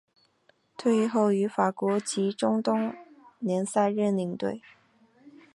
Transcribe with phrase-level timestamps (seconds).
[0.75, 2.91] 退役后于法国及中东
[3.37, 4.59] 联赛任领队。